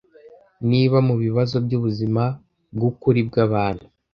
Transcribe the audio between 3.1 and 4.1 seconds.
bwabantu--